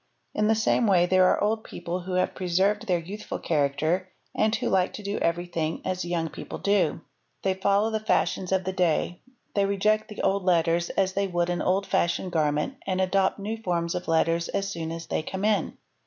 In 0.33 0.47
the 0.47 0.55
same 0.55 0.87
way 0.87 1.05
there 1.05 1.27
are 1.27 1.39
old 1.39 1.63
people 1.63 1.99
who 2.01 2.13
have 2.13 2.33
preserved 2.33 2.87
their 2.87 2.99
youthtu! 2.99 3.43
character 3.43 4.09
and 4.33 4.55
who 4.55 4.67
like 4.67 4.93
to 4.93 5.03
do 5.03 5.19
everything 5.19 5.79
as 5.85 6.03
young 6.03 6.27
people 6.29 6.57
do: 6.57 7.01
30 7.43 7.59
234 7.59 7.59
THE 7.59 7.59
EXPERT_ 7.59 7.59
they 7.59 7.61
follow 7.61 7.91
the 7.91 8.07
fashions 8.07 8.51
of 8.51 8.63
the 8.63 8.73
day; 8.73 9.21
they 9.53 9.65
reject 9.67 10.07
the 10.07 10.23
old 10.23 10.43
letters 10.43 10.89
as 10.89 11.13
they 11.13 11.27
would 11.27 11.51
an 11.51 11.61
old 11.61 11.85
fashioned 11.85 12.31
garment 12.31 12.77
and 12.87 12.99
adopt 12.99 13.37
new 13.37 13.57
forms 13.57 13.93
of 13.93 14.07
letters 14.07 14.49
as 14.49 14.67
soon 14.71 14.91
as 14.91 15.05
they 15.05 15.21
come 15.21 15.45
in. 15.45 15.77